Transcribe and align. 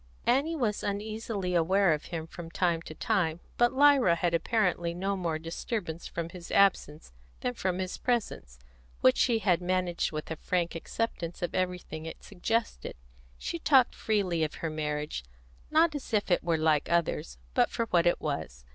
Annie 0.25 0.55
was 0.55 0.81
uneasily 0.81 1.53
aware 1.53 1.93
of 1.93 2.05
him 2.05 2.25
from 2.25 2.49
time 2.49 2.81
to 2.81 2.95
time, 2.95 3.39
but 3.59 3.71
Lyra 3.71 4.15
had 4.15 4.33
apparently 4.33 4.95
no 4.95 5.15
more 5.15 5.37
disturbance 5.37 6.07
from 6.07 6.29
his 6.29 6.49
absence 6.49 7.13
than 7.41 7.53
from 7.53 7.77
his 7.77 7.99
presence, 7.99 8.57
which 9.01 9.15
she 9.15 9.37
had 9.37 9.61
managed 9.61 10.11
with 10.11 10.31
a 10.31 10.35
frank 10.37 10.73
acceptance 10.73 11.43
of 11.43 11.53
everything 11.53 12.07
it 12.07 12.23
suggested. 12.23 12.95
She 13.37 13.59
talked 13.59 13.93
freely 13.93 14.43
of 14.43 14.55
her 14.55 14.71
marriage, 14.71 15.23
not 15.69 15.93
as 15.93 16.11
if 16.15 16.31
it 16.31 16.43
were 16.43 16.57
like 16.57 16.89
others, 16.89 17.37
but 17.53 17.69
for 17.69 17.85
what 17.91 18.07
it 18.07 18.19
was. 18.19 18.65